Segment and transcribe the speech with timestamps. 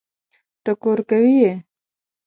[0.63, 1.53] ټکور کوي یې.